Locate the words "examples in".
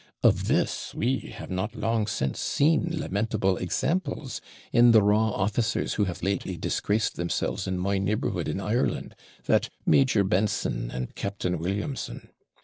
3.57-4.93